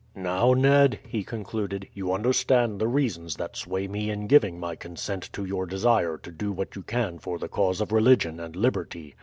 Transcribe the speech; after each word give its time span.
"Now 0.15 0.53
Ned," 0.55 0.99
he 1.07 1.23
concluded, 1.23 1.87
"you 1.93 2.11
understand 2.11 2.81
the 2.81 2.87
reasons 2.87 3.35
that 3.35 3.55
sway 3.55 3.87
me 3.87 4.09
in 4.09 4.25
giving 4.25 4.59
my 4.59 4.75
consent 4.75 5.29
to 5.33 5.45
your 5.45 5.67
desire 5.67 6.17
to 6.17 6.31
do 6.31 6.51
what 6.51 6.75
you 6.75 6.81
can 6.81 7.19
for 7.19 7.37
the 7.37 7.47
cause 7.47 7.79
of 7.79 7.91
religion 7.91 8.39
and 8.39 8.55
liberty. 8.55 9.13